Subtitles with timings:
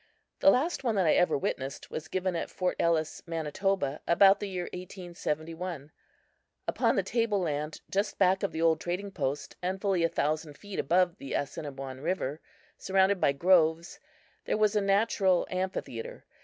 [0.39, 4.49] The last one that I ever witnessed was given at Fort Ellis, Manitoba, about the
[4.49, 5.91] year 1871.
[6.67, 10.57] Upon the table land just back of the old trading post and fully a thousand
[10.57, 12.41] feet above the Assiniboine river,
[12.79, 13.99] surrounded by groves,
[14.45, 16.25] there was a natural amphitheatre.